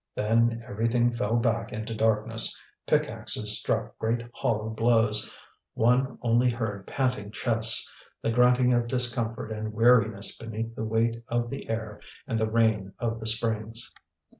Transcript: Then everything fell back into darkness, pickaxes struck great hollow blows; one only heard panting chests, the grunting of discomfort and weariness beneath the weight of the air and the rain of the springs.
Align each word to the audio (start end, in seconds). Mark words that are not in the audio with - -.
Then 0.15 0.63
everything 0.67 1.15
fell 1.15 1.35
back 1.35 1.71
into 1.71 1.93
darkness, 1.93 2.59
pickaxes 2.87 3.59
struck 3.59 3.95
great 3.99 4.23
hollow 4.33 4.69
blows; 4.71 5.29
one 5.75 6.17
only 6.23 6.49
heard 6.49 6.87
panting 6.87 7.29
chests, 7.29 7.87
the 8.23 8.31
grunting 8.31 8.73
of 8.73 8.87
discomfort 8.87 9.51
and 9.51 9.73
weariness 9.75 10.35
beneath 10.35 10.73
the 10.73 10.85
weight 10.85 11.21
of 11.27 11.51
the 11.51 11.69
air 11.69 11.99
and 12.25 12.39
the 12.39 12.49
rain 12.49 12.93
of 12.97 13.19
the 13.19 13.27
springs. 13.27 13.93